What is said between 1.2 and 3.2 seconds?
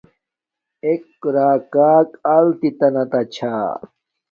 راکاک التت تا نا